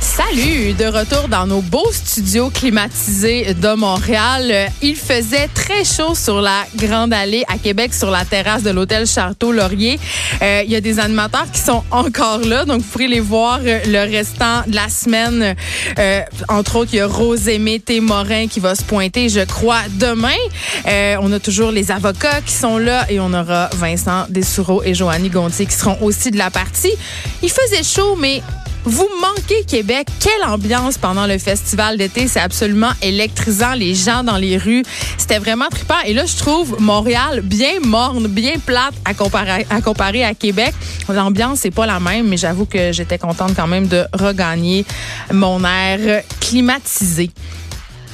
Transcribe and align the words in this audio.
Salut, 0.00 0.74
de 0.74 0.84
retour 0.84 1.28
dans 1.28 1.46
nos 1.46 1.60
beaux 1.60 1.90
studios 1.92 2.50
climatisés 2.50 3.54
de 3.54 3.74
Montréal. 3.74 4.70
Il 4.80 4.94
faisait 4.94 5.48
très 5.48 5.84
chaud 5.84 6.14
sur 6.14 6.40
la 6.40 6.64
Grande 6.76 7.12
Allée 7.12 7.44
à 7.48 7.58
Québec, 7.58 7.92
sur 7.92 8.10
la 8.10 8.24
terrasse 8.24 8.62
de 8.62 8.70
l'hôtel 8.70 9.06
Charteau 9.06 9.50
Laurier. 9.50 9.98
Euh, 10.42 10.62
il 10.64 10.70
y 10.70 10.76
a 10.76 10.80
des 10.80 11.00
animateurs 11.00 11.50
qui 11.52 11.60
sont 11.60 11.82
encore 11.90 12.40
là, 12.40 12.64
donc 12.64 12.82
vous 12.82 12.88
pourrez 12.88 13.08
les 13.08 13.20
voir 13.20 13.60
euh, 13.64 13.80
le 13.86 14.10
restant 14.10 14.62
de 14.66 14.74
la 14.74 14.88
semaine. 14.88 15.56
Euh, 15.98 16.20
entre 16.48 16.76
autres, 16.76 16.90
il 16.92 16.98
y 16.98 17.00
a 17.00 17.06
Rosémé 17.06 17.82
Morin 18.00 18.46
qui 18.46 18.60
va 18.60 18.74
se 18.74 18.82
pointer, 18.82 19.28
je 19.28 19.40
crois, 19.40 19.82
demain. 19.98 20.28
on 21.20 21.32
a 21.32 21.40
toujours 21.40 21.72
les 21.72 21.90
avocats 21.90 22.40
qui 22.42 22.52
sont 22.52 22.78
là 22.78 23.06
et 23.10 23.18
on 23.18 23.32
aura 23.32 23.68
Vincent 23.74 24.26
Dessoureau 24.28 24.82
et 24.84 24.94
Joanny 24.94 25.28
Gontier 25.28 25.66
qui 25.66 25.74
seront 25.74 25.98
aussi 26.02 26.30
de 26.30 26.38
la 26.38 26.50
partie. 26.50 26.92
Il 27.42 27.50
faisait 27.50 27.82
chaud, 27.82 28.16
mais 28.16 28.42
vous 28.88 29.08
manquez 29.20 29.64
Québec. 29.64 30.08
Quelle 30.18 30.48
ambiance 30.48 30.96
pendant 30.96 31.26
le 31.26 31.36
festival 31.38 31.98
d'été. 31.98 32.26
C'est 32.26 32.40
absolument 32.40 32.90
électrisant. 33.02 33.74
Les 33.74 33.94
gens 33.94 34.24
dans 34.24 34.36
les 34.38 34.56
rues. 34.56 34.82
C'était 35.18 35.38
vraiment 35.38 35.68
trippant. 35.70 36.00
Et 36.06 36.14
là, 36.14 36.24
je 36.24 36.36
trouve 36.36 36.80
Montréal 36.80 37.42
bien 37.42 37.80
morne, 37.84 38.26
bien 38.28 38.54
plate 38.64 38.94
à 39.04 39.12
comparer 39.14 40.24
à, 40.24 40.34
Québec. 40.34 40.72
L'ambiance, 41.08 41.60
c'est 41.60 41.70
pas 41.70 41.86
la 41.86 42.00
même, 42.00 42.28
mais 42.28 42.36
j'avoue 42.36 42.64
que 42.64 42.92
j'étais 42.92 43.18
contente 43.18 43.52
quand 43.54 43.66
même 43.66 43.88
de 43.88 44.04
regagner 44.14 44.84
mon 45.32 45.62
air 45.64 46.22
climatisé 46.40 47.30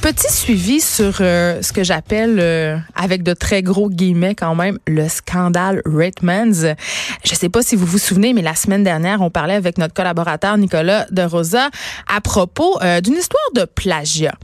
petit 0.05 0.31
suivi 0.31 0.81
sur 0.81 1.15
euh, 1.19 1.63
ce 1.63 1.73
que 1.73 1.83
j'appelle, 1.83 2.37
euh, 2.39 2.77
avec 2.93 3.23
de 3.23 3.33
très 3.33 3.63
gros 3.63 3.89
guillemets 3.89 4.35
quand 4.35 4.53
même, 4.53 4.77
le 4.85 5.09
scandale 5.09 5.81
Ratemans. 5.83 6.75
Je 7.23 7.33
sais 7.33 7.49
pas 7.49 7.63
si 7.63 7.75
vous 7.75 7.87
vous 7.87 7.97
souvenez, 7.97 8.31
mais 8.33 8.43
la 8.43 8.53
semaine 8.53 8.83
dernière, 8.83 9.23
on 9.23 9.31
parlait 9.31 9.55
avec 9.55 9.79
notre 9.79 9.95
collaborateur 9.95 10.59
Nicolas 10.59 11.07
de 11.09 11.23
Rosa 11.23 11.71
à 12.07 12.21
propos 12.21 12.79
euh, 12.83 13.01
d'une 13.01 13.15
histoire 13.15 13.49
de 13.55 13.65
plagiat. 13.65 14.35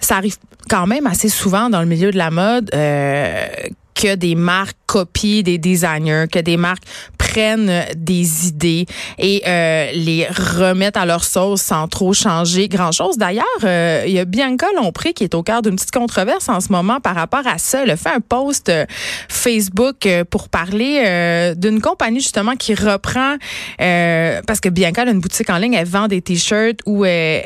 Ça 0.00 0.16
arrive 0.16 0.36
quand 0.68 0.86
même 0.86 1.06
assez 1.06 1.30
souvent 1.30 1.70
dans 1.70 1.80
le 1.80 1.86
milieu 1.86 2.10
de 2.10 2.18
la 2.18 2.30
mode 2.30 2.70
que 4.00 4.14
des 4.14 4.34
marques 4.34 4.78
copient 4.86 5.42
des 5.42 5.58
designers, 5.58 6.24
que 6.32 6.38
des 6.38 6.56
marques 6.56 6.84
prennent 7.18 7.84
des 7.94 8.48
idées 8.48 8.86
et 9.18 9.42
euh, 9.46 9.92
les 9.92 10.26
remettent 10.26 10.96
à 10.96 11.04
leur 11.04 11.22
sauce 11.22 11.60
sans 11.60 11.86
trop 11.86 12.14
changer 12.14 12.68
grand-chose. 12.68 13.18
D'ailleurs, 13.18 13.44
euh, 13.62 14.04
il 14.06 14.12
y 14.12 14.18
a 14.18 14.24
Bianca 14.24 14.66
Lompré 14.74 15.12
qui 15.12 15.24
est 15.24 15.34
au 15.34 15.42
cœur 15.42 15.60
d'une 15.60 15.76
petite 15.76 15.90
controverse 15.90 16.48
en 16.48 16.60
ce 16.60 16.72
moment 16.72 16.98
par 16.98 17.14
rapport 17.14 17.46
à 17.46 17.58
ça. 17.58 17.82
Elle 17.82 17.90
a 17.90 17.96
fait 17.96 18.08
un 18.08 18.20
post 18.20 18.70
euh, 18.70 18.86
Facebook 19.28 20.08
pour 20.30 20.48
parler 20.48 21.54
d'une 21.56 21.80
compagnie 21.80 22.20
justement 22.20 22.56
qui 22.56 22.74
reprend 22.74 23.36
parce 23.78 24.60
que 24.60 24.68
Bianca 24.68 25.02
a 25.02 25.10
une 25.10 25.20
boutique 25.20 25.50
en 25.50 25.58
ligne, 25.58 25.74
elle 25.74 25.86
vend 25.86 26.08
des 26.08 26.22
t-shirts 26.22 26.80
où 26.86 27.04
elle 27.04 27.44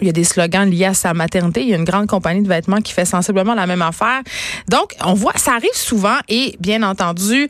il 0.00 0.06
y 0.06 0.10
a 0.10 0.12
des 0.12 0.24
slogans 0.24 0.68
liés 0.68 0.86
à 0.86 0.94
sa 0.94 1.14
maternité. 1.14 1.62
Il 1.62 1.68
y 1.68 1.74
a 1.74 1.76
une 1.76 1.84
grande 1.84 2.06
compagnie 2.06 2.42
de 2.42 2.48
vêtements 2.48 2.80
qui 2.80 2.92
fait 2.92 3.04
sensiblement 3.04 3.54
la 3.54 3.66
même 3.66 3.82
affaire. 3.82 4.22
Donc, 4.68 4.94
on 5.04 5.14
voit, 5.14 5.36
ça 5.36 5.52
arrive 5.52 5.74
souvent 5.74 6.16
et 6.28 6.56
bien 6.60 6.82
entendu, 6.82 7.48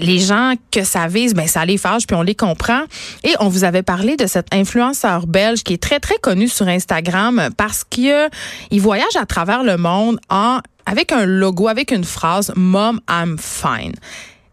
les 0.00 0.18
gens 0.18 0.54
que 0.70 0.84
ça 0.84 1.08
vise, 1.08 1.34
ben 1.34 1.46
ça 1.46 1.64
les 1.64 1.76
fâche, 1.76 2.06
puis 2.06 2.16
on 2.16 2.22
les 2.22 2.34
comprend. 2.34 2.82
Et 3.24 3.34
on 3.40 3.48
vous 3.48 3.64
avait 3.64 3.82
parlé 3.82 4.16
de 4.16 4.26
cet 4.26 4.54
influenceur 4.54 5.26
belge 5.26 5.62
qui 5.64 5.74
est 5.74 5.82
très, 5.82 6.00
très 6.00 6.18
connu 6.18 6.48
sur 6.48 6.68
Instagram 6.68 7.50
parce 7.56 7.84
qu'il 7.84 8.30
voyage 8.72 9.16
à 9.18 9.26
travers 9.26 9.62
le 9.62 9.76
monde 9.76 10.18
en 10.30 10.60
avec 10.86 11.12
un 11.12 11.26
logo, 11.26 11.68
avec 11.68 11.92
une 11.92 12.04
phrase 12.04 12.52
Mom, 12.56 13.00
I'm 13.08 13.38
fine. 13.38 13.94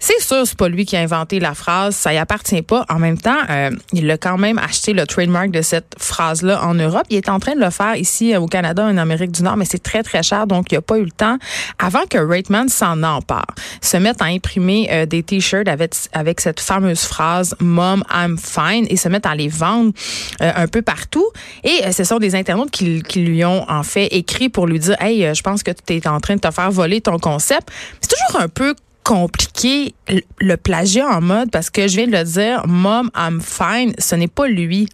C'est 0.02 0.22
sûr, 0.22 0.48
c'est 0.48 0.58
pas 0.58 0.70
lui 0.70 0.86
qui 0.86 0.96
a 0.96 1.02
inventé 1.02 1.42
la 1.42 1.54
phrase, 1.54 1.94
ça 1.94 2.14
y 2.14 2.18
appartient 2.18 2.62
pas. 2.62 2.86
En 2.88 3.00
même 3.00 3.18
temps, 3.18 3.38
euh, 3.50 3.70
il 3.92 4.10
a 4.10 4.18
quand 4.18 4.38
même 4.38 4.58
acheté 4.58 4.94
le 4.94 5.06
trademark 5.06 5.52
de 5.52 5.62
cette 5.62 5.94
phrase-là 6.00 6.64
en 6.64 6.74
Europe. 6.74 7.04
Il 7.10 7.18
est 7.18 7.28
en 7.28 7.38
train 7.40 7.54
de 7.54 7.60
le 7.60 7.70
faire 7.70 7.98
ici 7.98 8.34
euh, 8.34 8.40
au 8.40 8.46
Canada, 8.46 8.86
en 8.86 8.96
Amérique 8.96 9.32
du 9.32 9.44
Nord, 9.44 9.58
mais 9.58 9.66
c'est 9.66 9.84
très 9.84 10.02
très 10.02 10.24
cher, 10.24 10.48
donc 10.48 10.72
il 10.72 10.78
a 10.78 10.82
pas 10.82 10.98
eu 10.98 11.04
le 11.04 11.12
temps 11.12 11.38
avant 11.80 12.06
que 12.10 12.18
Rateman 12.18 12.70
s'en 12.70 13.04
empare, 13.04 13.48
se 13.82 13.98
mette 13.98 14.22
à 14.22 14.26
imprimer 14.26 14.88
euh, 14.90 15.06
des 15.06 15.22
t-shirts 15.22 15.68
avec 15.68 15.94
avec 16.14 16.40
cette 16.40 16.62
fameuse 16.62 17.02
phrase 17.02 17.54
"Mom, 17.60 18.02
I'm 18.10 18.38
fine" 18.38 18.88
et 18.90 18.96
se 18.96 19.10
mettre 19.10 19.28
à 19.28 19.36
les 19.36 19.50
vendre 19.50 19.92
un 20.40 20.68
peu 20.68 20.82
partout. 20.82 21.26
Et 21.64 21.92
ce 21.92 22.04
sont 22.04 22.20
des 22.20 22.36
internautes 22.36 22.72
qui, 22.72 23.02
qui, 23.02 23.22
lui 23.22 23.44
ont 23.44 23.70
en 23.70 23.84
fait 23.84 24.08
écrit 24.08 24.48
pour 24.48 24.66
lui 24.66 24.80
dire 24.80 24.96
"Hey, 25.02 25.34
je 25.34 25.42
pense 25.42 25.62
que 25.64 25.72
tu 25.72 25.96
es 25.96 26.08
en 26.08 26.20
train 26.20 26.36
de 26.36 26.40
te 26.40 26.52
faire 26.52 26.72
voler 26.72 27.02
ton 27.02 27.18
concept." 27.18 27.70
C'est 28.02 28.16
toujours 28.16 28.42
un 28.42 28.48
peu 28.48 28.76
compliqué 29.10 29.96
le 30.40 30.56
plagiat 30.56 31.08
en 31.08 31.20
mode 31.20 31.50
parce 31.50 31.72
que 31.72 31.88
je 31.88 31.96
viens 31.96 32.06
de 32.06 32.12
le 32.12 32.24
dire, 32.24 32.68
Mom, 32.68 33.10
I'm 33.18 33.42
fine, 33.42 33.92
ce 33.98 34.14
n'est 34.14 34.28
pas 34.28 34.48
lui 34.48 34.88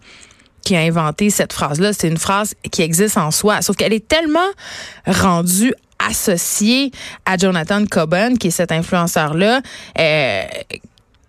qui 0.62 0.74
a 0.74 0.80
inventé 0.80 1.28
cette 1.28 1.52
phrase-là. 1.52 1.92
C'est 1.92 2.08
une 2.08 2.16
phrase 2.16 2.54
qui 2.72 2.80
existe 2.80 3.18
en 3.18 3.30
soi. 3.30 3.60
Sauf 3.60 3.76
qu'elle 3.76 3.92
est 3.92 4.08
tellement 4.08 4.48
rendue 5.06 5.74
associée 5.98 6.92
à 7.26 7.36
Jonathan 7.36 7.84
Coben, 7.84 8.38
qui 8.38 8.46
est 8.46 8.52
cet 8.52 8.72
influenceur-là, 8.72 9.60
euh, 9.98 10.42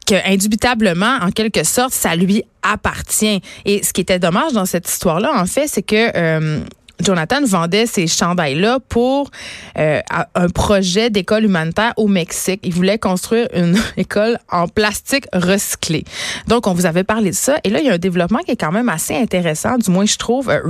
que 0.06 0.16
indubitablement, 0.26 1.18
en 1.22 1.32
quelque 1.32 1.66
sorte, 1.66 1.92
ça 1.92 2.16
lui 2.16 2.46
appartient. 2.62 3.42
Et 3.66 3.84
ce 3.84 3.92
qui 3.92 4.00
était 4.00 4.20
dommage 4.20 4.54
dans 4.54 4.66
cette 4.66 4.88
histoire-là, 4.88 5.34
en 5.36 5.46
fait, 5.46 5.68
c'est 5.68 5.84
que 5.84 6.12
euh, 6.16 6.62
Jonathan 7.00 7.44
vendait 7.46 7.86
ces 7.86 8.08
chandails-là 8.08 8.80
pour 8.90 9.30
euh, 9.78 10.02
un 10.36 10.50
projet 10.50 11.10
d'école 11.10 11.46
humanitaire 11.46 11.94
au 11.98 12.08
Mexique. 12.08 12.60
Il 12.64 12.74
voulait 12.74 12.98
construire 12.98 13.48
une 13.54 13.78
école 13.98 14.40
en 14.52 14.68
plastique 14.68 15.26
recyclé. 15.34 16.04
Donc, 16.48 16.68
on 16.68 16.74
vous 16.74 16.86
avait 16.86 17.04
parlé 17.04 17.32
de 17.32 17.36
ça. 17.36 17.58
Et 17.64 17.70
là, 17.70 17.80
il 17.80 17.86
y 17.86 17.90
a 17.90 17.94
un 17.94 17.98
développement 17.98 18.40
qui 18.40 18.52
est 18.52 18.58
quand 18.58 18.72
même 18.72 18.90
assez 18.90 19.16
intéressant, 19.16 19.78
du 19.78 19.92
moins, 19.92 20.06
je 20.06 20.18
trouve. 20.18 20.50
Euh, 20.50 20.62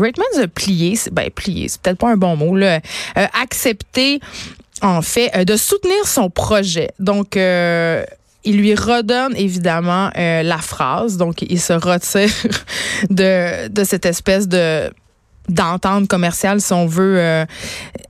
a 0.41 0.47
plié, 0.47 0.97
ben 1.11 1.29
plié, 1.29 1.67
c'est 1.67 1.81
peut-être 1.81 1.97
pas 1.97 2.09
un 2.09 2.17
bon 2.17 2.35
mot, 2.35 2.55
là, 2.55 2.79
euh, 3.17 3.25
accepté, 3.41 4.19
en 4.81 5.01
fait, 5.01 5.31
euh, 5.35 5.45
de 5.45 5.55
soutenir 5.55 6.05
son 6.05 6.29
projet. 6.29 6.91
Donc, 6.99 7.35
il 7.35 8.57
lui 8.57 8.75
redonne 8.75 9.35
évidemment 9.35 10.09
la 10.15 10.57
phrase, 10.57 11.17
donc 11.17 11.41
il 11.41 11.59
se 11.59 11.73
retire 11.73 12.29
de, 13.09 13.67
de 13.67 13.83
cette 13.83 14.05
espèce 14.05 14.47
de 14.47 14.89
d'entente 15.49 16.07
commerciale, 16.07 16.61
si 16.61 16.73
on 16.73 16.85
veut. 16.85 17.19
Euh, 17.19 17.45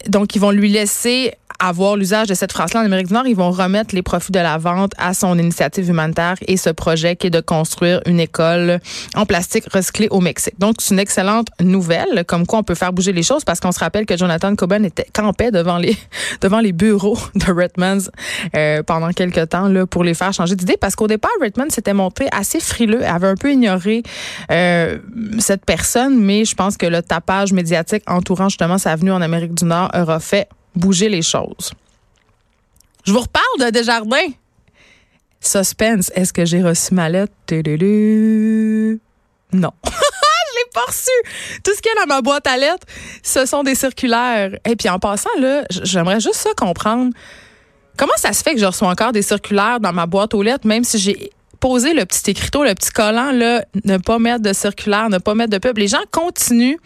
donc, 0.07 0.35
ils 0.35 0.39
vont 0.39 0.51
lui 0.51 0.69
laisser 0.69 1.33
avoir 1.59 1.95
l'usage 1.95 2.27
de 2.27 2.33
cette 2.33 2.51
phrase-là 2.51 2.81
en 2.81 2.85
Amérique 2.85 3.07
du 3.07 3.13
Nord, 3.13 3.27
ils 3.27 3.35
vont 3.35 3.51
remettre 3.51 3.95
les 3.95 4.01
profits 4.01 4.31
de 4.31 4.39
la 4.39 4.57
vente 4.57 4.91
à 4.97 5.13
son 5.13 5.37
initiative 5.37 5.89
humanitaire 5.89 6.35
et 6.47 6.57
ce 6.57 6.69
projet 6.69 7.15
qui 7.15 7.27
est 7.27 7.31
de 7.31 7.41
construire 7.41 8.01
une 8.05 8.19
école 8.19 8.79
en 9.15 9.25
plastique 9.25 9.65
recyclé 9.71 10.07
au 10.09 10.21
Mexique. 10.21 10.55
Donc, 10.59 10.75
c'est 10.79 10.93
une 10.93 10.99
excellente 10.99 11.47
nouvelle, 11.59 12.23
comme 12.27 12.45
quoi 12.45 12.59
on 12.59 12.63
peut 12.63 12.75
faire 12.75 12.93
bouger 12.93 13.11
les 13.11 13.23
choses 13.23 13.43
parce 13.43 13.59
qu'on 13.59 13.71
se 13.71 13.79
rappelle 13.79 14.05
que 14.05 14.17
Jonathan 14.17 14.55
Coben 14.55 14.85
était 14.85 15.07
campé 15.13 15.51
devant 15.51 15.77
les 15.77 15.97
devant 16.41 16.59
les 16.59 16.71
bureaux 16.71 17.17
de 17.35 17.51
Redmond 17.51 18.09
euh, 18.55 18.83
pendant 18.83 19.11
quelques 19.11 19.49
temps 19.49 19.67
là 19.67 19.85
pour 19.85 20.03
les 20.03 20.13
faire 20.13 20.33
changer 20.33 20.55
d'idée 20.55 20.77
parce 20.79 20.95
qu'au 20.95 21.07
départ 21.07 21.31
Redmond 21.41 21.69
s'était 21.69 21.93
montré 21.93 22.27
assez 22.31 22.59
frileux, 22.59 23.05
avait 23.05 23.27
un 23.27 23.35
peu 23.35 23.51
ignoré 23.51 24.03
euh, 24.51 24.97
cette 25.39 25.65
personne, 25.65 26.19
mais 26.19 26.45
je 26.45 26.55
pense 26.55 26.77
que 26.77 26.85
le 26.85 27.01
tapage 27.01 27.53
médiatique 27.53 28.03
entourant 28.07 28.49
justement 28.49 28.77
sa 28.77 28.95
venue 28.95 29.11
en 29.11 29.21
Amérique 29.21 29.53
du 29.53 29.65
Nord 29.65 29.89
aura 29.93 30.19
fait 30.19 30.47
bouger 30.77 31.09
les 31.09 31.21
choses. 31.21 31.71
Je 33.05 33.11
vous 33.11 33.21
reparle 33.21 33.59
de 33.59 33.69
Desjardins. 33.69 34.31
Suspense. 35.39 36.11
Est-ce 36.15 36.33
que 36.33 36.45
j'ai 36.45 36.61
reçu 36.61 36.93
ma 36.93 37.09
lettre? 37.09 37.33
Non. 37.51 37.57
je 39.85 40.57
l'ai 40.57 40.69
pas 40.73 40.85
reçu. 40.87 41.09
Tout 41.63 41.73
ce 41.73 41.81
qu'il 41.81 41.91
y 41.95 41.97
a 41.97 42.05
dans 42.05 42.13
ma 42.13 42.21
boîte 42.21 42.47
à 42.47 42.57
lettres, 42.57 42.85
ce 43.23 43.45
sont 43.45 43.63
des 43.63 43.75
circulaires. 43.75 44.51
Et 44.65 44.75
puis 44.75 44.89
en 44.89 44.99
passant, 44.99 45.29
là, 45.39 45.63
j'aimerais 45.69 46.19
juste 46.19 46.35
ça 46.35 46.49
comprendre. 46.57 47.13
Comment 47.97 48.13
ça 48.17 48.33
se 48.33 48.43
fait 48.43 48.53
que 48.53 48.59
je 48.59 48.65
reçois 48.65 48.89
encore 48.89 49.11
des 49.11 49.21
circulaires 49.21 49.79
dans 49.79 49.93
ma 49.93 50.05
boîte 50.05 50.33
aux 50.33 50.43
lettres, 50.43 50.67
même 50.67 50.83
si 50.83 50.99
j'ai 50.99 51.31
poser 51.59 51.93
le 51.93 52.05
petit 52.05 52.31
écriteau, 52.31 52.63
le 52.63 52.73
petit 52.73 52.91
collant, 52.91 53.31
là, 53.31 53.63
ne 53.85 53.97
pas 53.97 54.19
mettre 54.19 54.41
de 54.41 54.53
circulaire, 54.53 55.09
ne 55.09 55.17
pas 55.17 55.35
mettre 55.35 55.51
de 55.51 55.57
pub. 55.57 55.77
Les 55.77 55.87
gens 55.87 56.01
continuent, 56.11 56.77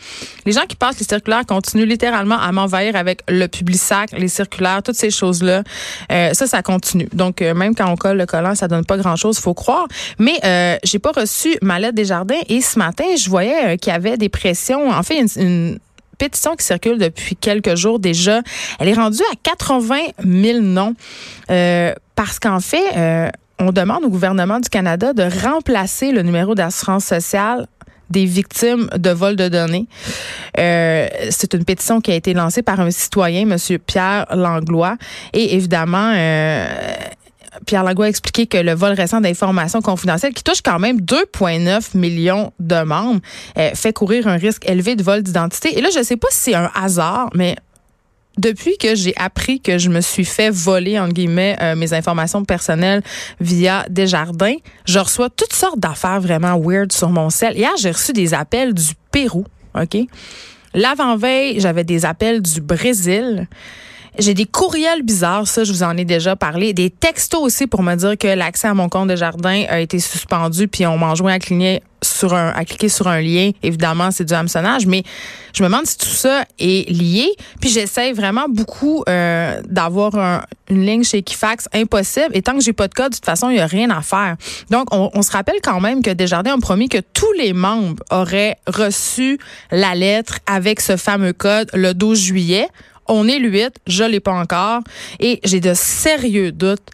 les 0.45 0.51
gens 0.51 0.65
qui 0.68 0.75
passent 0.75 1.00
les 1.00 1.06
circulaires 1.06 1.45
continuent 1.45 1.85
littéralement 1.85 2.39
à 2.39 2.51
m'envahir 2.51 2.95
avec 2.95 3.21
le 3.27 3.47
sac, 3.73 4.12
les 4.18 4.27
circulaires, 4.27 4.83
toutes 4.83 4.95
ces 4.95 5.12
choses-là. 5.12 5.63
Euh, 6.12 6.33
ça, 6.33 6.47
ça 6.47 6.62
continue. 6.62 7.07
Donc, 7.13 7.41
euh, 7.41 7.53
même 7.53 7.75
quand 7.75 7.89
on 7.89 7.95
colle 7.95 8.18
le 8.18 8.25
collant, 8.25 8.56
ça 8.56 8.68
donne 8.68 8.85
pas 8.85 8.97
grand-chose, 8.97 9.39
faut 9.39 9.53
croire. 9.53 9.88
Mais 10.19 10.39
euh, 10.44 10.77
j'ai 10.83 11.00
pas 11.00 11.12
reçu 11.12 11.57
ma 11.62 11.79
lettre 11.79 11.95
des 11.95 12.06
jardins 12.06 12.39
et 12.47 12.62
ce 12.62 12.77
matin, 12.79 13.03
je 13.18 13.29
voyais 13.29 13.73
euh, 13.73 13.77
qu'il 13.77 13.91
y 13.91 13.95
avait 13.95 14.18
des 14.18 14.29
pressions. 14.29 14.89
En 14.89 15.03
fait, 15.03 15.19
une, 15.19 15.27
une 15.38 15.79
pétition 16.18 16.56
qui 16.56 16.65
circule 16.65 16.97
depuis 16.97 17.35
quelques 17.35 17.75
jours 17.75 18.00
déjà. 18.00 18.41
Elle 18.79 18.89
est 18.89 18.94
rendue 18.94 19.23
à 19.31 19.35
80 19.41 19.97
000 20.23 20.59
noms. 20.59 20.95
Euh, 21.50 21.94
parce 22.15 22.39
qu'en 22.39 22.59
fait, 22.59 23.31
on 23.62 23.72
demande 23.72 24.04
au 24.04 24.10
gouvernement 24.10 24.60
du 24.60 24.69
Canada 24.69 25.13
de 25.13 25.24
remplacer 25.46 26.12
le 26.12 26.24
numéro 26.24 26.56
d'assurance 26.56 27.06
sociale 27.06 27.68
des 28.10 28.25
victimes 28.25 28.90
de 28.98 29.12
vol 29.12 29.36
de 29.36 29.48
données. 29.48 29.88
Euh, 30.58 31.08
c'est 31.30 31.54
une 31.54 31.63
pétition 31.63 32.02
qui 32.02 32.12
a 32.12 32.16
été 32.16 32.34
lancée 32.34 32.63
par 32.63 32.80
un 32.80 32.92
citoyen, 32.92 33.46
Monsieur 33.46 33.78
Pierre 33.78 34.25
Langlois, 34.36 34.98
et 35.34 35.56
évidemment. 35.56 36.12
Euh, 36.13 36.68
Pierre 37.66 37.84
Langlois 37.84 38.06
a 38.06 38.10
expliqué 38.10 38.48
que 38.48 38.58
le 38.58 38.74
vol 38.74 38.94
récent 38.94 39.22
d'informations 39.22 39.81
confidentielles, 39.81 40.34
qui 40.34 40.44
touche 40.44 40.62
quand 40.62 40.80
même 40.80 41.00
2,9 41.02 41.98
millions 41.98 42.54
de 42.60 42.81
membres, 42.81 43.19
euh, 43.57 43.72
fait 43.75 43.94
courir 43.94 44.28
un 44.28 44.38
risque 44.38 44.68
élevé 44.68 44.96
de 44.96 45.04
vol 45.04 45.22
d'identité. 45.22 45.78
Et 45.78 45.81
là, 45.81 45.90
je 45.94 46.00
ne 46.00 46.04
sais 46.04 46.18
pas 46.18 46.30
si 46.31 46.52
c'est 46.52 46.56
un 46.56 46.72
hasard, 46.74 47.30
mais 47.36 47.57
depuis 48.38 48.78
que 48.78 48.95
j'ai 48.95 49.13
appris 49.18 49.60
que 49.60 49.78
je 49.78 49.89
me 49.89 50.01
suis 50.01 50.25
fait 50.25 50.50
voler, 50.50 51.00
en 51.00 51.10
guillemets, 51.10 51.57
euh, 51.62 51.75
mes 51.75 51.94
informations 51.94 52.44
personnelles 52.45 53.04
via 53.39 53.86
Desjardins, 53.89 54.56
je 54.86 55.00
reçois 55.00 55.30
toutes 55.30 55.54
sortes 55.54 55.80
d'affaires 55.80 56.22
vraiment 56.22 56.60
weird 56.60 56.92
sur 56.92 57.10
mon 57.10 57.30
cell. 57.30 57.57
Hier, 57.57 57.72
j'ai 57.78 57.92
reçu 57.92 58.13
des 58.13 58.33
appels 58.33 58.74
du 58.74 58.94
Pérou, 59.12 59.45
OK? 59.75 59.98
L'avant-veille, 60.74 61.60
j'avais 61.60 61.83
des 61.83 62.06
appels 62.06 62.42
du 62.42 62.62
Brésil. 62.62 63.48
J'ai 64.21 64.35
des 64.35 64.45
courriels 64.45 65.01
bizarres, 65.01 65.47
ça, 65.47 65.63
je 65.63 65.71
vous 65.73 65.81
en 65.81 65.97
ai 65.97 66.06
déjà 66.06 66.35
parlé. 66.35 66.73
Des 66.73 66.91
textos 66.91 67.41
aussi 67.41 67.65
pour 67.65 67.81
me 67.81 67.95
dire 67.95 68.15
que 68.19 68.27
l'accès 68.27 68.68
à 68.68 68.75
mon 68.75 68.88
compte 68.88 69.09
de 69.09 69.15
jardin 69.15 69.63
a 69.68 69.79
été 69.79 69.97
suspendu, 69.97 70.68
puis 70.68 70.85
on 70.85 71.00
m'a 71.00 71.15
joint 71.15 71.33
à 71.33 71.39
cligner 71.39 71.81
sur 72.03 72.35
un, 72.35 72.50
à 72.50 72.63
cliquer 72.63 72.88
sur 72.88 73.07
un 73.07 73.19
lien. 73.19 73.50
Évidemment, 73.63 74.12
c'est 74.12 74.25
du 74.25 74.33
hameçonnage, 74.33 74.85
mais 74.85 75.01
je 75.53 75.63
me 75.63 75.69
demande 75.69 75.88
si 75.88 75.97
tout 75.97 76.06
ça 76.06 76.45
est 76.59 76.88
lié. 76.88 77.31
Puis 77.59 77.71
j'essaie 77.71 78.12
vraiment 78.12 78.45
beaucoup 78.47 79.03
euh, 79.09 79.59
d'avoir 79.68 80.45
une 80.69 80.85
ligne 80.85 81.03
chez 81.03 81.19
Equifax. 81.19 81.68
Impossible. 81.73 82.29
Et 82.33 82.44
tant 82.44 82.53
que 82.53 82.63
j'ai 82.63 82.73
pas 82.73 82.88
de 82.88 82.94
code, 82.94 83.12
de 83.12 83.15
toute 83.15 83.25
façon, 83.25 83.50
il 83.50 83.57
y 83.57 83.59
a 83.59 83.65
rien 83.65 83.89
à 83.89 84.01
faire. 84.01 84.35
Donc, 84.69 84.94
on, 84.94 85.09
on 85.15 85.21
se 85.23 85.31
rappelle 85.31 85.62
quand 85.63 85.79
même 85.79 86.03
que 86.03 86.12
Desjardins 86.12 86.56
ont 86.56 86.59
promis 86.59 86.89
que 86.89 87.00
tous 87.00 87.31
les 87.33 87.53
membres 87.53 88.03
auraient 88.12 88.57
reçu 88.68 89.39
la 89.71 89.95
lettre 89.95 90.38
avec 90.45 90.79
ce 90.79 90.95
fameux 90.95 91.33
code 91.33 91.71
le 91.73 91.94
12 91.94 92.19
juillet. 92.19 92.68
On 93.07 93.27
est 93.27 93.39
le 93.39 93.50
8, 93.50 93.74
je 93.88 94.03
l'ai 94.03 94.19
pas 94.19 94.33
encore 94.33 94.81
et 95.19 95.39
j'ai 95.44 95.59
de 95.59 95.74
sérieux 95.74 96.51
doutes 96.51 96.89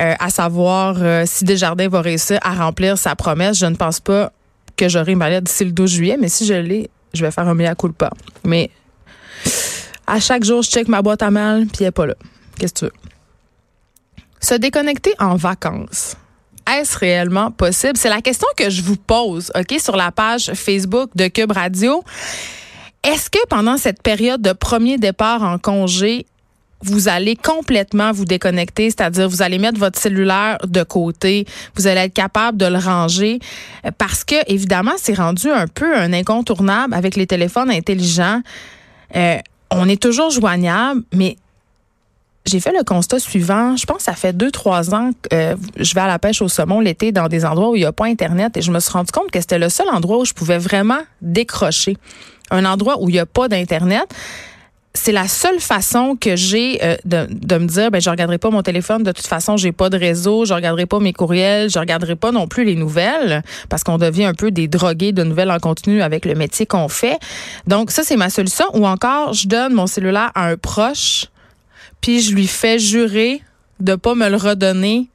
euh, 0.00 0.14
à 0.18 0.30
savoir 0.30 0.96
euh, 1.00 1.24
si 1.26 1.44
Desjardins 1.44 1.88
va 1.88 2.00
réussir 2.00 2.38
à 2.42 2.54
remplir 2.54 2.96
sa 2.96 3.16
promesse. 3.16 3.58
Je 3.58 3.66
ne 3.66 3.74
pense 3.74 4.00
pas 4.00 4.32
que 4.76 4.88
j'aurai 4.88 5.14
ma 5.14 5.28
lettre 5.28 5.44
d'ici 5.44 5.64
le 5.64 5.72
12 5.72 5.90
juillet, 5.90 6.16
mais 6.18 6.28
si 6.28 6.46
je 6.46 6.54
l'ai, 6.54 6.88
je 7.12 7.24
vais 7.24 7.30
faire 7.30 7.46
un 7.46 7.54
de 7.54 7.92
pas. 7.92 8.10
Mais 8.44 8.70
à 10.06 10.20
chaque 10.20 10.44
jour, 10.44 10.62
je 10.62 10.70
check 10.70 10.88
ma 10.88 11.02
boîte 11.02 11.22
à 11.22 11.30
mal, 11.30 11.66
puis 11.66 11.78
elle 11.80 11.86
n'est 11.86 11.90
pas 11.90 12.06
là. 12.06 12.14
Qu'est-ce 12.58 12.72
que 12.74 12.78
tu 12.78 12.84
veux? 12.86 12.92
Se 14.40 14.54
déconnecter 14.54 15.12
en 15.18 15.36
vacances. 15.36 16.16
Est-ce 16.70 16.98
réellement 16.98 17.50
possible? 17.50 17.96
C'est 17.96 18.08
la 18.08 18.22
question 18.22 18.46
que 18.56 18.70
je 18.70 18.82
vous 18.82 18.96
pose, 18.96 19.52
OK, 19.54 19.78
sur 19.80 19.96
la 19.96 20.12
page 20.12 20.52
Facebook 20.54 21.10
de 21.14 21.28
Cube 21.28 21.52
Radio. 21.52 22.02
Est-ce 23.02 23.30
que 23.30 23.38
pendant 23.48 23.76
cette 23.76 24.02
période 24.02 24.42
de 24.42 24.52
premier 24.52 24.98
départ 24.98 25.42
en 25.42 25.58
congé, 25.58 26.26
vous 26.82 27.08
allez 27.08 27.36
complètement 27.36 28.12
vous 28.12 28.24
déconnecter, 28.24 28.90
c'est-à-dire 28.90 29.28
vous 29.28 29.42
allez 29.42 29.58
mettre 29.58 29.78
votre 29.78 29.98
cellulaire 29.98 30.58
de 30.66 30.82
côté, 30.82 31.46
vous 31.76 31.86
allez 31.86 32.00
être 32.00 32.14
capable 32.14 32.58
de 32.58 32.66
le 32.66 32.78
ranger? 32.78 33.38
Parce 33.98 34.24
que 34.24 34.36
évidemment 34.46 34.92
c'est 34.96 35.14
rendu 35.14 35.50
un 35.50 35.66
peu 35.66 35.96
un 35.96 36.12
incontournable 36.12 36.94
avec 36.94 37.16
les 37.16 37.26
téléphones 37.26 37.70
intelligents. 37.70 38.42
Euh, 39.16 39.38
on 39.70 39.88
est 39.88 40.00
toujours 40.00 40.30
joignable, 40.30 41.02
mais 41.14 41.36
j'ai 42.46 42.60
fait 42.60 42.72
le 42.72 42.82
constat 42.84 43.18
suivant. 43.18 43.76
Je 43.76 43.84
pense 43.86 43.98
que 43.98 44.02
ça 44.04 44.14
fait 44.14 44.32
deux, 44.32 44.50
trois 44.50 44.94
ans 44.94 45.10
que 45.22 45.34
euh, 45.34 45.56
je 45.76 45.94
vais 45.94 46.00
à 46.00 46.06
la 46.06 46.18
pêche 46.18 46.40
au 46.42 46.48
saumon 46.48 46.80
l'été 46.80 47.12
dans 47.12 47.28
des 47.28 47.44
endroits 47.44 47.70
où 47.70 47.76
il 47.76 47.80
n'y 47.80 47.86
a 47.86 47.92
pas 47.92 48.06
Internet 48.06 48.56
et 48.56 48.62
je 48.62 48.70
me 48.70 48.80
suis 48.80 48.92
rendu 48.92 49.12
compte 49.12 49.30
que 49.30 49.40
c'était 49.40 49.58
le 49.58 49.68
seul 49.68 49.88
endroit 49.88 50.18
où 50.18 50.24
je 50.24 50.32
pouvais 50.32 50.58
vraiment 50.58 51.00
décrocher 51.20 51.96
un 52.50 52.64
endroit 52.64 53.00
où 53.00 53.08
il 53.08 53.12
n'y 53.12 53.18
a 53.18 53.26
pas 53.26 53.48
d'Internet, 53.48 54.06
c'est 54.92 55.12
la 55.12 55.28
seule 55.28 55.60
façon 55.60 56.16
que 56.20 56.34
j'ai 56.34 56.82
euh, 56.82 56.96
de, 57.04 57.58
me 57.58 57.66
dire 57.66 57.90
ben 57.90 58.00
je 58.00 58.10
regarderai 58.10 58.38
pas 58.38 58.50
mon 58.50 58.62
téléphone. 58.62 59.02
De 59.02 59.12
toute 59.12 59.26
façon 59.26 59.56
j'ai 59.56 59.72
pas 59.72 59.88
de 59.88 59.96
réseau 59.96 60.44
je 60.44 60.52
regarderai 60.52 60.86
pas 60.86 60.98
mes 60.98 61.12
courriels 61.12 61.70
je 61.70 61.78
regarderai 61.78 62.16
pas 62.16 62.32
non 62.32 62.48
plus 62.48 62.64
les 62.64 62.74
nouvelles 62.74 63.42
parce 63.68 63.84
qu'on 63.84 63.98
devient 63.98 64.24
un 64.24 64.34
peu 64.34 64.50
des 64.50 64.66
drogués 64.66 65.12
de 65.12 65.22
nouvelles 65.22 65.50
en 65.50 65.58
continu 65.58 66.02
avec 66.02 66.24
le 66.24 66.34
métier 66.34 66.66
qu'on 66.66 66.88
fait. 66.88 67.18
Donc 67.66 67.90
ça 67.92 68.02
c'est 68.02 68.16
ma 68.16 68.30
solution. 68.30 68.66
Ou 68.74 68.86
encore 68.86 69.32
je 69.32 69.46
donne 69.46 69.74
mon 69.74 69.86
cellulaire 69.86 70.32
à 70.34 70.48
un 70.48 70.56
proche 70.56 71.26
puis 72.00 72.20
je 72.20 72.34
lui 72.34 72.46
fais 72.46 72.78
jurer 72.78 73.42
de 73.78 73.94
pas 73.94 74.14
me 74.14 74.28
le 74.28 74.36
redonner 74.36 75.08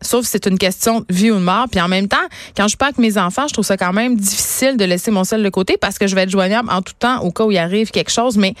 Sauf 0.00 0.24
si 0.26 0.30
c'est 0.30 0.46
une 0.46 0.58
question 0.58 1.00
de 1.00 1.06
vie 1.10 1.30
ou 1.30 1.34
de 1.34 1.40
mort. 1.40 1.66
Puis 1.70 1.80
en 1.80 1.88
même 1.88 2.06
temps, 2.06 2.16
quand 2.56 2.68
je 2.68 2.76
pas 2.76 2.86
avec 2.86 2.98
mes 2.98 3.18
enfants, 3.18 3.48
je 3.48 3.52
trouve 3.52 3.64
ça 3.64 3.76
quand 3.76 3.92
même 3.92 4.16
difficile 4.16 4.47
de 4.66 4.84
laisser 4.84 5.10
mon 5.10 5.24
sel 5.24 5.42
de 5.42 5.48
côté 5.48 5.76
parce 5.76 5.98
que 5.98 6.06
je 6.06 6.14
vais 6.14 6.22
être 6.22 6.30
joignable 6.30 6.68
en 6.70 6.82
tout 6.82 6.94
temps 6.98 7.20
au 7.22 7.30
cas 7.30 7.44
où 7.44 7.50
il 7.50 7.58
arrive 7.58 7.90
quelque 7.90 8.10
chose. 8.10 8.36
Mais 8.36 8.54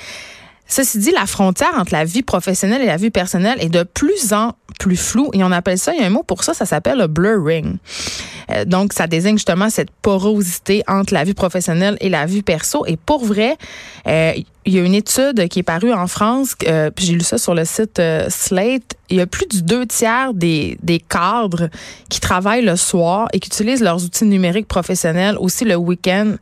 Ceci 0.70 0.98
dit, 0.98 1.12
la 1.12 1.24
frontière 1.24 1.72
entre 1.78 1.94
la 1.94 2.04
vie 2.04 2.22
professionnelle 2.22 2.82
et 2.82 2.86
la 2.86 2.98
vie 2.98 3.10
personnelle 3.10 3.56
est 3.58 3.70
de 3.70 3.84
plus 3.84 4.34
en 4.34 4.52
plus 4.78 4.98
floue 4.98 5.30
et 5.32 5.42
on 5.42 5.50
appelle 5.50 5.78
ça, 5.78 5.94
il 5.94 6.00
y 6.00 6.04
a 6.04 6.06
un 6.06 6.10
mot 6.10 6.22
pour 6.22 6.44
ça, 6.44 6.52
ça 6.52 6.66
s'appelle 6.66 6.98
le 6.98 7.06
blurring. 7.06 7.78
Euh, 8.50 8.66
donc, 8.66 8.92
ça 8.92 9.06
désigne 9.06 9.36
justement 9.36 9.70
cette 9.70 9.90
porosité 9.90 10.82
entre 10.86 11.14
la 11.14 11.24
vie 11.24 11.32
professionnelle 11.32 11.96
et 12.00 12.10
la 12.10 12.26
vie 12.26 12.42
perso. 12.42 12.84
Et 12.86 12.98
pour 12.98 13.24
vrai, 13.24 13.56
euh, 14.06 14.34
il 14.68 14.74
y 14.74 14.78
a 14.78 14.82
une 14.82 14.94
étude 14.94 15.48
qui 15.48 15.60
est 15.60 15.64
parue 15.64 15.92
en 15.92 16.06
France, 16.06 16.54
euh, 16.66 16.90
puis 16.90 17.06
j'ai 17.06 17.14
lu 17.14 17.20
ça 17.20 17.38
sur 17.38 17.54
le 17.54 17.64
site 17.64 18.00
Slate. 18.28 18.96
Il 19.08 19.16
y 19.16 19.20
a 19.20 19.26
plus 19.26 19.46
du 19.46 19.62
deux 19.62 19.86
tiers 19.86 20.34
des, 20.34 20.76
des 20.82 20.98
cadres 20.98 21.70
qui 22.10 22.20
travaillent 22.20 22.64
le 22.64 22.76
soir 22.76 23.28
et 23.32 23.40
qui 23.40 23.48
utilisent 23.48 23.82
leurs 23.82 24.04
outils 24.04 24.26
numériques 24.26 24.68
professionnels 24.68 25.36
aussi 25.40 25.64
le 25.64 25.76
week-end. 25.76 26.34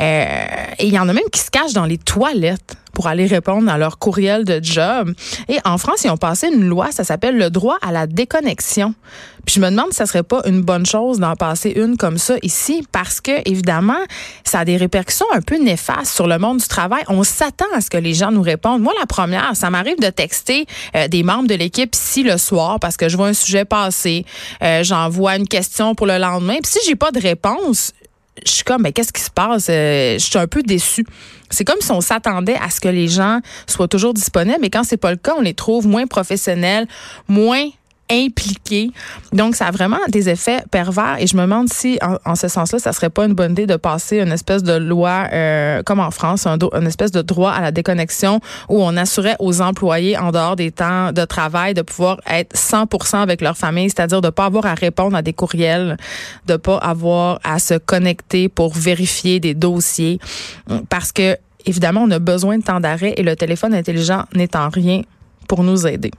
et 0.00 0.86
il 0.86 0.94
y 0.94 0.98
en 0.98 1.08
a 1.08 1.12
même 1.12 1.28
qui 1.32 1.40
se 1.40 1.50
cachent 1.50 1.72
dans 1.72 1.86
les 1.86 1.98
toilettes 1.98 2.76
pour 2.94 3.08
aller 3.08 3.26
répondre 3.26 3.70
à 3.70 3.76
leur 3.76 3.98
courriel 3.98 4.44
de 4.44 4.60
job. 4.62 5.12
Et 5.48 5.58
en 5.64 5.76
France, 5.76 6.04
ils 6.04 6.10
ont 6.10 6.16
passé 6.16 6.48
une 6.48 6.66
loi, 6.66 6.92
ça 6.92 7.04
s'appelle 7.04 7.36
le 7.36 7.50
droit 7.50 7.76
à 7.82 7.92
la 7.92 8.06
déconnexion. 8.06 8.94
Puis 9.44 9.56
je 9.56 9.60
me 9.60 9.68
demande 9.68 9.90
si 9.90 9.96
ça 9.96 10.06
serait 10.06 10.22
pas 10.22 10.40
une 10.46 10.62
bonne 10.62 10.86
chose 10.86 11.18
d'en 11.18 11.36
passer 11.36 11.70
une 11.70 11.98
comme 11.98 12.16
ça 12.16 12.36
ici, 12.42 12.86
parce 12.92 13.20
que 13.20 13.46
évidemment, 13.46 13.98
ça 14.42 14.60
a 14.60 14.64
des 14.64 14.78
répercussions 14.78 15.26
un 15.34 15.42
peu 15.42 15.62
néfastes 15.62 16.14
sur 16.14 16.26
le 16.26 16.38
monde 16.38 16.58
du 16.58 16.68
travail. 16.68 17.02
On 17.08 17.24
s'attend 17.24 17.63
à 17.74 17.80
ce 17.80 17.90
que 17.90 17.96
les 17.96 18.14
gens 18.14 18.30
nous 18.30 18.42
répondent. 18.42 18.82
Moi, 18.82 18.92
la 18.98 19.06
première, 19.06 19.54
ça 19.54 19.70
m'arrive 19.70 19.98
de 20.00 20.10
texter 20.10 20.66
euh, 20.96 21.08
des 21.08 21.22
membres 21.22 21.48
de 21.48 21.54
l'équipe 21.54 21.94
ici 21.94 22.22
le 22.22 22.38
soir 22.38 22.80
parce 22.80 22.96
que 22.96 23.08
je 23.08 23.16
vois 23.16 23.28
un 23.28 23.34
sujet 23.34 23.64
passer, 23.64 24.24
euh, 24.62 24.82
j'envoie 24.82 25.36
une 25.36 25.48
question 25.48 25.94
pour 25.94 26.06
le 26.06 26.18
lendemain. 26.18 26.56
Puis 26.62 26.72
si 26.72 26.78
j'ai 26.86 26.96
pas 26.96 27.10
de 27.10 27.20
réponse, 27.20 27.92
je 28.44 28.50
suis 28.50 28.64
comme, 28.64 28.82
mais 28.82 28.92
qu'est-ce 28.92 29.12
qui 29.12 29.22
se 29.22 29.30
passe? 29.30 29.66
Euh, 29.70 30.14
je 30.18 30.24
suis 30.24 30.38
un 30.38 30.46
peu 30.46 30.62
déçue. 30.62 31.06
C'est 31.50 31.64
comme 31.64 31.80
si 31.80 31.92
on 31.92 32.00
s'attendait 32.00 32.56
à 32.56 32.70
ce 32.70 32.80
que 32.80 32.88
les 32.88 33.06
gens 33.08 33.40
soient 33.66 33.88
toujours 33.88 34.12
disponibles, 34.12 34.58
mais 34.60 34.70
quand 34.70 34.82
c'est 34.82 34.96
pas 34.96 35.10
le 35.10 35.16
cas, 35.16 35.34
on 35.36 35.40
les 35.40 35.54
trouve 35.54 35.86
moins 35.86 36.06
professionnels, 36.06 36.88
moins 37.28 37.68
impliqués. 38.10 38.90
Donc, 39.32 39.56
ça 39.56 39.66
a 39.66 39.70
vraiment 39.70 39.98
des 40.08 40.28
effets 40.28 40.62
pervers 40.70 41.16
et 41.18 41.26
je 41.26 41.36
me 41.36 41.42
demande 41.42 41.68
si, 41.72 41.98
en, 42.02 42.34
ce 42.34 42.48
sens-là, 42.48 42.78
ça 42.78 42.92
serait 42.92 43.10
pas 43.10 43.24
une 43.24 43.34
bonne 43.34 43.52
idée 43.52 43.66
de 43.66 43.76
passer 43.76 44.18
une 44.20 44.32
espèce 44.32 44.62
de 44.62 44.74
loi, 44.74 45.26
euh, 45.32 45.82
comme 45.82 46.00
en 46.00 46.10
France, 46.10 46.46
un, 46.46 46.58
une 46.58 46.86
espèce 46.86 47.12
de 47.12 47.22
droit 47.22 47.50
à 47.50 47.60
la 47.60 47.70
déconnexion 47.70 48.40
où 48.68 48.82
on 48.82 48.96
assurait 48.96 49.36
aux 49.38 49.60
employés, 49.60 50.18
en 50.18 50.32
dehors 50.32 50.56
des 50.56 50.70
temps 50.70 51.12
de 51.12 51.24
travail, 51.24 51.74
de 51.74 51.82
pouvoir 51.82 52.20
être 52.26 52.54
100% 52.54 53.16
avec 53.16 53.40
leur 53.40 53.56
famille, 53.56 53.90
c'est-à-dire 53.90 54.20
de 54.20 54.30
pas 54.30 54.46
avoir 54.46 54.66
à 54.66 54.74
répondre 54.74 55.16
à 55.16 55.22
des 55.22 55.32
courriels, 55.32 55.96
de 56.46 56.56
pas 56.56 56.76
avoir 56.78 57.40
à 57.42 57.58
se 57.58 57.74
connecter 57.74 58.48
pour 58.48 58.74
vérifier 58.74 59.40
des 59.40 59.54
dossiers, 59.54 60.18
parce 60.88 61.12
que 61.12 61.36
évidemment, 61.66 62.02
on 62.02 62.10
a 62.10 62.18
besoin 62.18 62.58
de 62.58 62.62
temps 62.62 62.80
d'arrêt 62.80 63.14
et 63.16 63.22
le 63.22 63.36
téléphone 63.36 63.74
intelligent 63.74 64.24
n'est 64.34 64.56
en 64.56 64.68
rien 64.68 65.02
pour 65.48 65.62
nous 65.62 65.86
aider. 65.86 66.10